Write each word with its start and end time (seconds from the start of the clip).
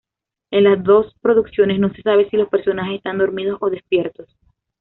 En 0.49 0.63
las 0.63 0.83
dos 0.83 1.13
producciones 1.21 1.77
no 1.77 1.93
se 1.93 2.01
sabe 2.01 2.27
si 2.31 2.35
los 2.35 2.49
personajes 2.49 2.95
están 2.95 3.19
dormidos 3.19 3.59
o 3.61 3.69
despiertos. 3.69 4.27